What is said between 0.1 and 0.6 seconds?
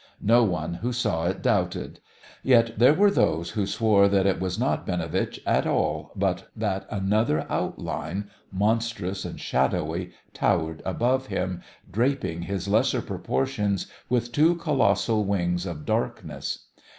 No